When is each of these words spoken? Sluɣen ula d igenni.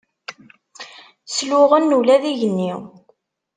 Sluɣen 1.35 1.95
ula 1.97 2.17
d 2.23 2.23
igenni. 2.31 2.73